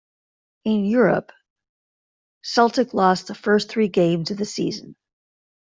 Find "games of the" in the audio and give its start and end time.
3.87-4.45